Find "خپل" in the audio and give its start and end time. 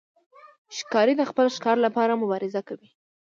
1.29-1.47